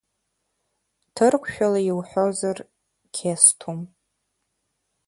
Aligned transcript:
Ҭырқәшәала 1.15 1.79
иуҳәозар, 1.87 2.57
қьесҭум. 3.15 3.79